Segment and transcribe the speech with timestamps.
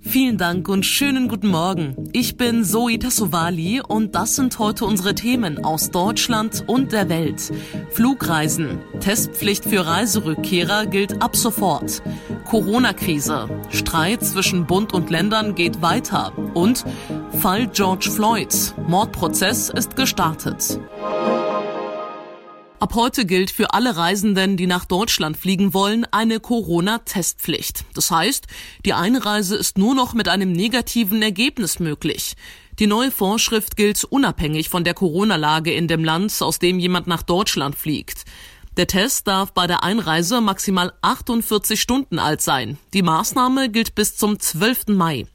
[0.00, 2.08] Vielen Dank und schönen guten Morgen.
[2.12, 7.52] Ich bin Zoe Tassovali und das sind heute unsere Themen aus Deutschland und der Welt.
[7.90, 8.78] Flugreisen.
[9.00, 12.02] Testpflicht für Reiserückkehrer gilt ab sofort.
[12.44, 13.48] Corona-Krise.
[13.70, 16.32] Streit zwischen Bund und Ländern geht weiter.
[16.54, 16.84] Und
[17.40, 18.74] Fall George Floyd.
[18.86, 20.80] Mordprozess ist gestartet.
[22.80, 27.84] Ab heute gilt für alle Reisenden, die nach Deutschland fliegen wollen, eine Corona-Testpflicht.
[27.94, 28.46] Das heißt,
[28.84, 32.36] die Einreise ist nur noch mit einem negativen Ergebnis möglich.
[32.78, 37.24] Die neue Vorschrift gilt unabhängig von der Corona-Lage in dem Land, aus dem jemand nach
[37.24, 38.24] Deutschland fliegt.
[38.76, 42.78] Der Test darf bei der Einreise maximal 48 Stunden alt sein.
[42.94, 44.86] Die Maßnahme gilt bis zum 12.
[44.90, 45.26] Mai.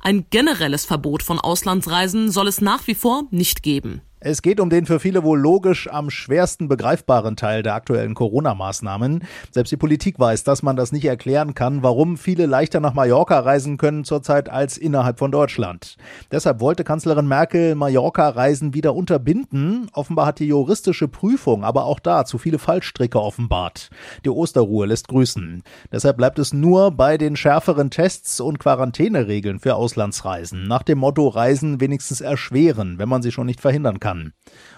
[0.00, 4.02] Ein generelles Verbot von Auslandsreisen soll es nach wie vor nicht geben.
[4.22, 9.24] Es geht um den für viele wohl logisch am schwersten begreifbaren Teil der aktuellen Corona-Maßnahmen.
[9.50, 13.38] Selbst die Politik weiß, dass man das nicht erklären kann, warum viele leichter nach Mallorca
[13.38, 15.96] reisen können zurzeit als innerhalb von Deutschland.
[16.30, 19.86] Deshalb wollte Kanzlerin Merkel Mallorca-Reisen wieder unterbinden.
[19.94, 23.88] Offenbar hat die juristische Prüfung aber auch da zu viele Fallstricke offenbart.
[24.26, 25.62] Die Osterruhe lässt grüßen.
[25.92, 30.68] Deshalb bleibt es nur bei den schärferen Tests und Quarantäneregeln für Auslandsreisen.
[30.68, 34.32] Nach dem Motto Reisen wenigstens erschweren, wenn man sie schon nicht verhindern kann kann.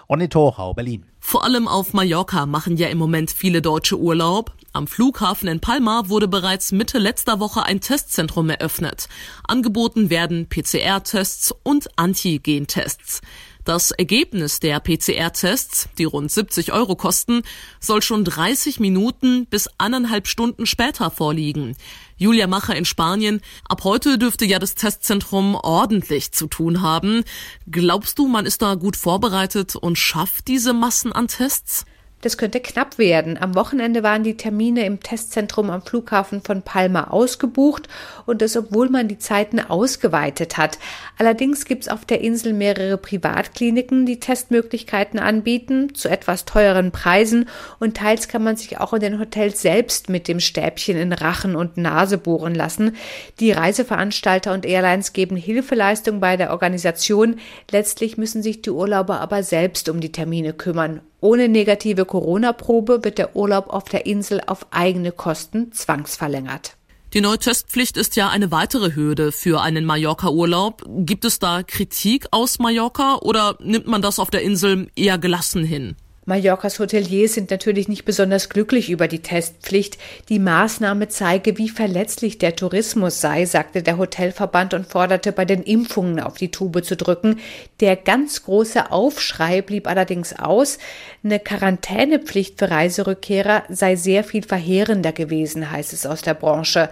[0.07, 1.05] Onni Torhau, Berlin.
[1.19, 4.53] Vor allem auf Mallorca machen ja im Moment viele Deutsche Urlaub.
[4.73, 9.07] Am Flughafen in Palma wurde bereits Mitte letzter Woche ein Testzentrum eröffnet.
[9.47, 13.21] Angeboten werden PCR-Tests und Antigen-Tests.
[13.63, 17.43] Das Ergebnis der PCR-Tests, die rund 70 Euro kosten,
[17.79, 21.77] soll schon 30 Minuten bis anderthalb Stunden später vorliegen.
[22.23, 23.41] Julia Macher in Spanien.
[23.67, 27.25] Ab heute dürfte ja das Testzentrum ordentlich zu tun haben.
[27.69, 31.83] Glaubst du, man ist da gut vorbereitet und schafft diese Massen an Tests?
[32.23, 33.37] Das könnte knapp werden.
[33.37, 37.89] Am Wochenende waren die Termine im Testzentrum am Flughafen von Palma ausgebucht
[38.25, 40.79] und das, obwohl man die Zeiten ausgeweitet hat.
[41.17, 47.49] Allerdings gibt es auf der Insel mehrere Privatkliniken, die Testmöglichkeiten anbieten, zu etwas teuren Preisen
[47.81, 51.57] und teils kann man sich auch in den Hotels selbst mit dem Stäbchen in Rachen
[51.57, 52.95] und Nase bohren lassen.
[53.41, 57.35] Die Reiseveranstalter und Airlines geben Hilfeleistung bei der Organisation.
[57.69, 63.17] Letztlich müssen sich die Urlauber aber selbst um die Termine kümmern ohne negative Corona-Probe wird
[63.17, 66.75] der Urlaub auf der Insel auf eigene Kosten zwangsverlängert.
[67.13, 70.83] Die neue Testpflicht ist ja eine weitere Hürde für einen Mallorca-Urlaub.
[71.05, 75.63] Gibt es da Kritik aus Mallorca oder nimmt man das auf der Insel eher gelassen
[75.63, 75.95] hin?
[76.25, 79.97] Mallorcas Hoteliers sind natürlich nicht besonders glücklich über die Testpflicht.
[80.29, 85.63] Die Maßnahme zeige, wie verletzlich der Tourismus sei, sagte der Hotelverband und forderte bei den
[85.63, 87.39] Impfungen auf die Tube zu drücken.
[87.81, 90.77] Der ganz große Aufschrei blieb allerdings aus.
[91.23, 96.89] Eine Quarantänepflicht für Reiserückkehrer sei sehr viel verheerender gewesen, heißt es aus der Branche.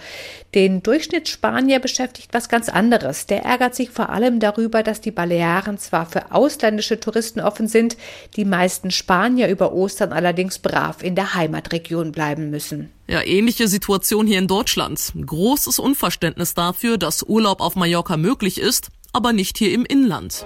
[0.53, 3.25] Den Durchschnittsspanier beschäftigt was ganz anderes.
[3.25, 7.95] Der ärgert sich vor allem darüber, dass die Balearen zwar für ausländische Touristen offen sind,
[8.35, 12.91] die meisten Spanier über Ostern allerdings brav in der Heimatregion bleiben müssen.
[13.07, 15.13] Ja, ähnliche Situation hier in Deutschland.
[15.25, 20.45] Großes Unverständnis dafür, dass Urlaub auf Mallorca möglich ist, aber nicht hier im Inland.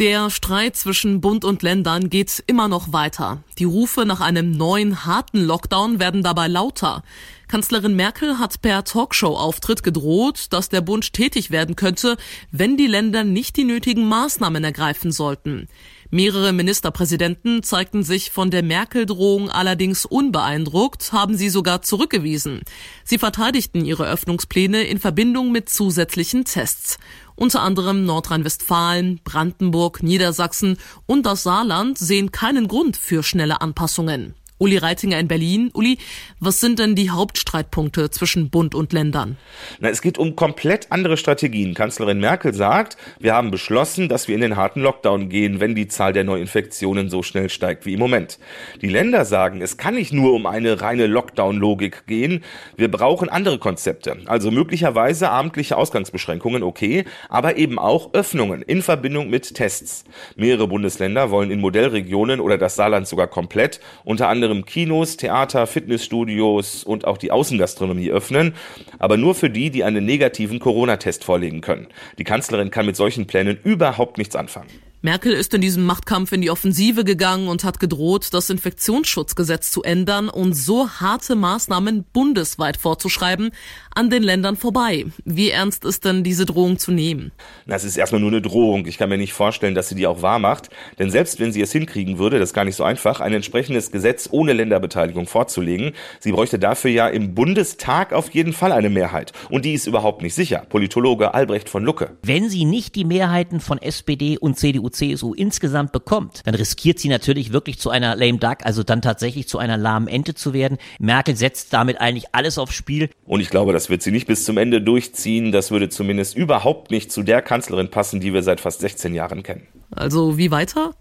[0.00, 3.44] Der Streit zwischen Bund und Ländern geht immer noch weiter.
[3.58, 7.02] Die Rufe nach einem neuen harten Lockdown werden dabei lauter.
[7.48, 12.16] Kanzlerin Merkel hat per Talkshow-Auftritt gedroht, dass der Bund tätig werden könnte,
[12.50, 15.68] wenn die Länder nicht die nötigen Maßnahmen ergreifen sollten.
[16.12, 22.62] Mehrere Ministerpräsidenten zeigten sich von der Merkel-Drohung allerdings unbeeindruckt, haben sie sogar zurückgewiesen.
[23.04, 26.98] Sie verteidigten ihre Öffnungspläne in Verbindung mit zusätzlichen Tests.
[27.36, 34.34] Unter anderem Nordrhein-Westfalen, Brandenburg, Niedersachsen und das Saarland sehen keinen Grund für schnelle Anpassungen.
[34.60, 35.70] Uli Reitinger in Berlin.
[35.72, 35.96] Uli,
[36.38, 39.38] was sind denn die Hauptstreitpunkte zwischen Bund und Ländern?
[39.78, 41.72] Na, es geht um komplett andere Strategien.
[41.72, 45.88] Kanzlerin Merkel sagt, wir haben beschlossen, dass wir in den harten Lockdown gehen, wenn die
[45.88, 48.38] Zahl der Neuinfektionen so schnell steigt wie im Moment.
[48.82, 52.44] Die Länder sagen, es kann nicht nur um eine reine Lockdown-Logik gehen.
[52.76, 54.18] Wir brauchen andere Konzepte.
[54.26, 60.04] Also möglicherweise abendliche Ausgangsbeschränkungen, okay, aber eben auch Öffnungen in Verbindung mit Tests.
[60.36, 65.66] Mehrere Bundesländer wollen in Modellregionen oder das Saarland sogar komplett, unter anderem anderem Kinos, Theater,
[65.66, 68.54] Fitnessstudios und auch die Außengastronomie öffnen,
[68.98, 71.86] aber nur für die, die einen negativen Corona-Test vorlegen können.
[72.18, 74.68] Die Kanzlerin kann mit solchen Plänen überhaupt nichts anfangen.
[75.02, 79.82] Merkel ist in diesem Machtkampf in die Offensive gegangen und hat gedroht, das Infektionsschutzgesetz zu
[79.82, 83.50] ändern und so harte Maßnahmen bundesweit vorzuschreiben,
[83.94, 85.06] an den Ländern vorbei.
[85.24, 87.32] Wie ernst ist denn diese Drohung zu nehmen?
[87.66, 88.84] Das ist erstmal nur eine Drohung.
[88.84, 90.68] Ich kann mir nicht vorstellen, dass sie die auch wahr macht.
[90.98, 93.92] Denn selbst wenn sie es hinkriegen würde, das ist gar nicht so einfach, ein entsprechendes
[93.92, 99.32] Gesetz ohne Länderbeteiligung vorzulegen, sie bräuchte dafür ja im Bundestag auf jeden Fall eine Mehrheit.
[99.48, 100.66] Und die ist überhaupt nicht sicher.
[100.68, 102.18] Politologe Albrecht von Lucke.
[102.22, 107.08] Wenn sie nicht die Mehrheiten von SPD und CDU CSU insgesamt bekommt, dann riskiert sie
[107.08, 110.78] natürlich wirklich zu einer lame duck, also dann tatsächlich zu einer lahmen Ente zu werden.
[110.98, 113.10] Merkel setzt damit eigentlich alles aufs Spiel.
[113.26, 115.52] Und ich glaube, das wird sie nicht bis zum Ende durchziehen.
[115.52, 119.42] Das würde zumindest überhaupt nicht zu der Kanzlerin passen, die wir seit fast 16 Jahren
[119.42, 119.66] kennen.
[119.90, 120.94] Also wie weiter?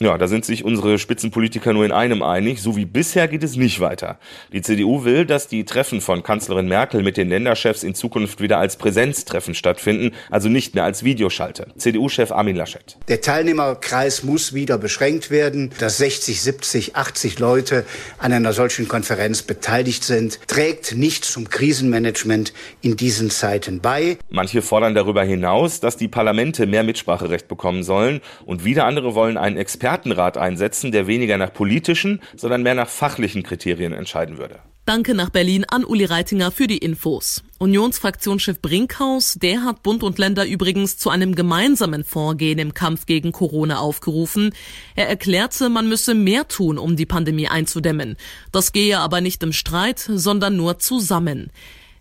[0.00, 2.60] Ja, da sind sich unsere Spitzenpolitiker nur in einem einig.
[2.60, 4.18] So wie bisher geht es nicht weiter.
[4.52, 8.58] Die CDU will, dass die Treffen von Kanzlerin Merkel mit den Länderchefs in Zukunft wieder
[8.58, 11.68] als Präsenztreffen stattfinden, also nicht mehr als Videoschalte.
[11.76, 12.96] CDU-Chef Armin Laschet.
[13.06, 15.70] Der Teilnehmerkreis muss wieder beschränkt werden.
[15.78, 17.84] Dass 60, 70, 80 Leute
[18.18, 24.18] an einer solchen Konferenz beteiligt sind, trägt nicht zum Krisenmanagement in diesen Zeiten bei.
[24.28, 29.36] Manche fordern darüber hinaus, dass die Parlamente mehr Mitspracherecht bekommen sollen und wieder andere wollen
[29.36, 34.60] einen Experten Expertenrat einsetzen, der weniger nach politischen, sondern mehr nach fachlichen Kriterien entscheiden würde.
[34.86, 37.42] Danke nach Berlin an Uli Reitinger für die Infos.
[37.58, 43.32] Unionsfraktionschef Brinkhaus, der hat Bund und Länder übrigens zu einem gemeinsamen Vorgehen im Kampf gegen
[43.32, 44.54] Corona aufgerufen.
[44.94, 48.16] Er erklärte, man müsse mehr tun, um die Pandemie einzudämmen.
[48.52, 51.50] Das gehe aber nicht im Streit, sondern nur zusammen.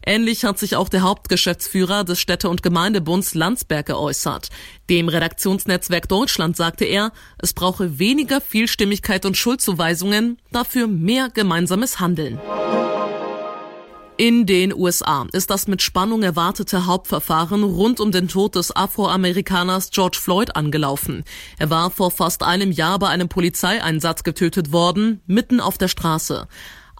[0.06, 4.50] Ähnlich hat sich auch der Hauptgeschäftsführer des Städte- und Gemeindebunds Landsberg geäußert.
[4.90, 12.40] Dem Redaktionsnetzwerk Deutschland sagte er, es brauche weniger Vielstimmigkeit und Schuldzuweisungen, dafür mehr gemeinsames Handeln.
[14.18, 19.90] In den USA ist das mit Spannung erwartete Hauptverfahren rund um den Tod des Afroamerikaners
[19.90, 21.24] George Floyd angelaufen.
[21.57, 26.48] Er war vor fast einem Jahr bei einem Polizeieinsatz getötet worden, mitten auf der Straße.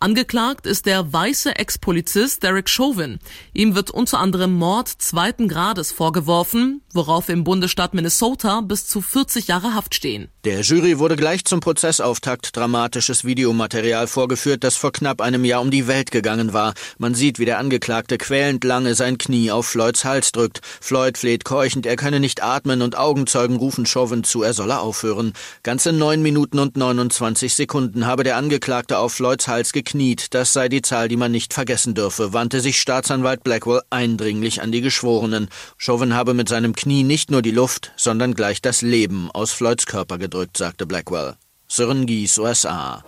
[0.04, 3.20] Angeklagt ist der weiße Ex-Polizist Derek Chauvin.
[3.54, 9.48] Ihm wird unter anderem Mord zweiten Grades vorgeworfen, worauf im Bundesstaat Minnesota bis zu 40
[9.48, 10.28] Jahre Haft stehen.
[10.44, 15.72] Der Jury wurde gleich zum Prozessauftakt dramatisches Videomaterial vorgeführt, das vor knapp einem Jahr um
[15.72, 16.74] die Welt gegangen war.
[16.98, 20.60] Man sieht, wie der Angeklagte quälend lange sein Knie auf Floyds Hals drückt.
[20.82, 25.32] Floyd fleht keuchend, er könne nicht atmen und Augenzeugen rufen Chauvin zu, er solle aufhören.
[25.64, 29.93] Ganze neun Minuten und 29 Sekunden habe der Angeklagte auf Floyds Hals gekniet.
[30.32, 34.72] Das sei die Zahl, die man nicht vergessen dürfe, wandte sich Staatsanwalt Blackwell eindringlich an
[34.72, 35.50] die Geschworenen.
[35.78, 39.86] Chauvin habe mit seinem Knie nicht nur die Luft, sondern gleich das Leben aus Floyds
[39.86, 41.36] Körper gedrückt, sagte Blackwell.
[41.68, 43.04] Sören Gies, USA.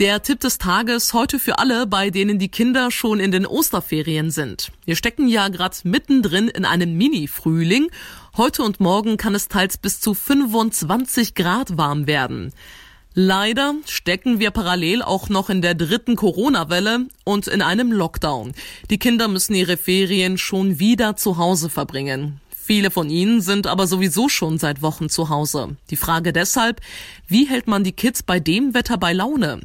[0.00, 4.32] Der Tipp des Tages heute für alle, bei denen die Kinder schon in den Osterferien
[4.32, 4.72] sind.
[4.84, 7.90] Wir stecken ja gerade mittendrin in einem Mini-Frühling.
[8.36, 12.52] Heute und morgen kann es teils bis zu 25 Grad warm werden.
[13.16, 18.52] Leider stecken wir parallel auch noch in der dritten Corona-Welle und in einem Lockdown.
[18.90, 22.40] Die Kinder müssen ihre Ferien schon wieder zu Hause verbringen.
[22.50, 25.76] Viele von ihnen sind aber sowieso schon seit Wochen zu Hause.
[25.90, 26.80] Die Frage deshalb,
[27.28, 29.60] wie hält man die Kids bei dem Wetter bei Laune?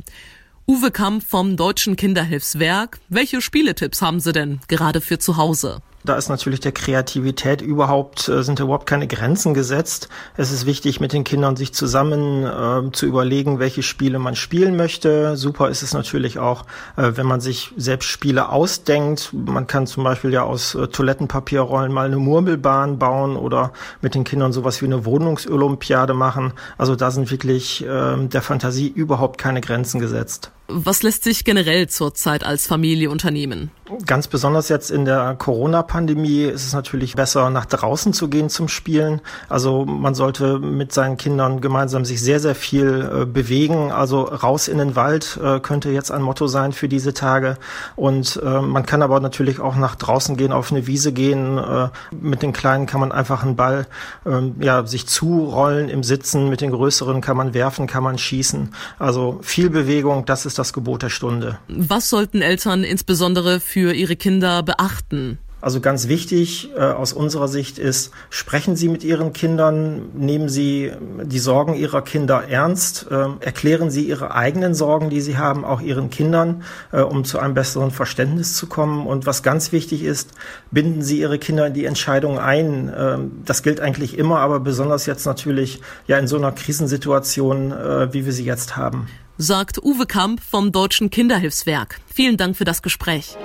[0.68, 3.00] Uwe Kamp vom Deutschen Kinderhilfswerk.
[3.10, 5.82] Welche Spieletipps haben Sie denn gerade für zu Hause?
[6.06, 10.08] Da ist natürlich der Kreativität überhaupt, äh, sind überhaupt keine Grenzen gesetzt.
[10.38, 14.77] Es ist wichtig, mit den Kindern sich zusammen äh, zu überlegen, welche Spiele man spielen
[14.77, 15.36] möchte.
[15.36, 16.63] Super ist es natürlich auch,
[16.96, 19.32] äh, wenn man sich selbst Spiele ausdenkt.
[19.34, 24.24] Man kann zum Beispiel ja aus äh, Toilettenpapierrollen mal eine Murmelbahn bauen oder mit den
[24.24, 26.53] Kindern sowas wie eine Wohnungsolympiade machen.
[26.77, 30.51] Also da sind wirklich ähm, der Fantasie überhaupt keine Grenzen gesetzt.
[30.72, 33.72] Was lässt sich generell zurzeit als Familie unternehmen?
[34.06, 38.68] Ganz besonders jetzt in der Corona-Pandemie ist es natürlich besser, nach draußen zu gehen zum
[38.68, 39.20] Spielen.
[39.50, 43.92] Also man sollte mit seinen Kindern gemeinsam sich sehr, sehr viel äh, bewegen.
[43.92, 47.58] Also raus in den Wald äh, könnte jetzt ein Motto sein für diese Tage.
[47.96, 51.58] Und äh, man kann aber natürlich auch nach draußen gehen, auf eine Wiese gehen.
[51.58, 53.88] Äh, mit den Kleinen kann man einfach einen Ball
[54.24, 56.48] ähm, ja, sich zurollen im Sitzen.
[56.48, 58.72] Mit den Größeren kann man werfen, kann man schießen.
[59.00, 61.60] Also viel Bewegung, das ist das Gebot der Stunde.
[61.68, 65.39] Was sollten Eltern insbesondere für ihre Kinder beachten?
[65.62, 70.94] Also ganz wichtig äh, aus unserer Sicht ist, sprechen Sie mit Ihren Kindern, nehmen Sie
[71.24, 75.82] die Sorgen Ihrer Kinder ernst, äh, erklären Sie Ihre eigenen Sorgen, die Sie haben, auch
[75.82, 76.63] Ihren Kindern,
[76.94, 79.06] äh, um zu einem besseren Verständnis zu kommen.
[79.06, 80.32] Und was ganz wichtig ist,
[80.72, 82.94] binden Sie Ihre Kinder in die Entscheidung ein.
[82.98, 88.13] Ähm, das gilt eigentlich immer, aber besonders jetzt natürlich ja in so einer Krisensituation, äh,
[88.13, 89.08] wie wir sie jetzt haben
[89.41, 92.01] sagt Uwe Kamp vom Deutschen Kinderhilfswerk.
[92.13, 93.38] Vielen Dank für das Gespräch.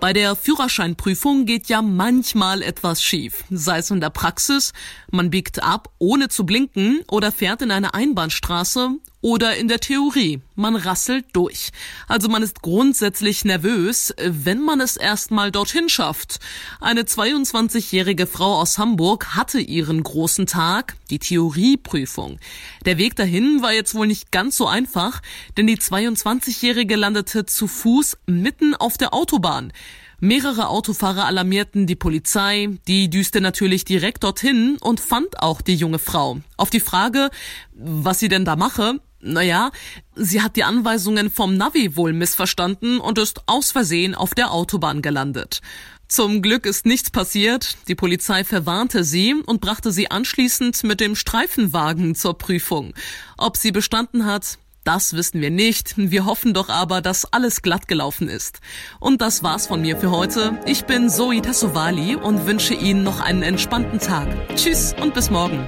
[0.00, 4.74] Bei der Führerscheinprüfung geht ja manchmal etwas schief, sei es in der Praxis,
[5.10, 10.40] man biegt ab, ohne zu blinken, oder fährt in eine Einbahnstraße, oder in der Theorie,
[10.54, 11.70] man rasselt durch.
[12.06, 16.38] Also man ist grundsätzlich nervös, wenn man es erstmal dorthin schafft.
[16.80, 22.38] Eine 22-jährige Frau aus Hamburg hatte ihren großen Tag, die Theorieprüfung.
[22.84, 25.20] Der Weg dahin war jetzt wohl nicht ganz so einfach,
[25.56, 29.72] denn die 22-jährige landete zu Fuß mitten auf der Autobahn.
[30.20, 36.00] Mehrere Autofahrer alarmierten die Polizei, die düste natürlich direkt dorthin und fand auch die junge
[36.00, 36.40] Frau.
[36.56, 37.30] Auf die Frage,
[37.72, 39.70] was sie denn da mache, naja,
[40.14, 45.02] sie hat die Anweisungen vom Navi wohl missverstanden und ist aus Versehen auf der Autobahn
[45.02, 45.60] gelandet.
[46.08, 47.76] Zum Glück ist nichts passiert.
[47.86, 52.94] Die Polizei verwarnte sie und brachte sie anschließend mit dem Streifenwagen zur Prüfung.
[53.36, 55.94] Ob sie bestanden hat, das wissen wir nicht.
[55.98, 58.60] Wir hoffen doch aber, dass alles glatt gelaufen ist.
[59.00, 60.58] Und das war's von mir für heute.
[60.64, 64.28] Ich bin Zoe Tassovali und wünsche Ihnen noch einen entspannten Tag.
[64.56, 65.66] Tschüss und bis morgen.